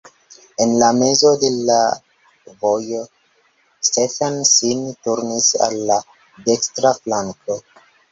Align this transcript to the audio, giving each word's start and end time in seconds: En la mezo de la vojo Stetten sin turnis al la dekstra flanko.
En 0.63 0.71
la 0.83 0.87
mezo 0.99 1.33
de 1.41 1.49
la 1.65 1.75
vojo 2.63 3.01
Stetten 3.89 4.39
sin 4.53 4.81
turnis 5.09 5.51
al 5.67 5.77
la 5.91 5.99
dekstra 6.49 6.95
flanko. 7.05 7.59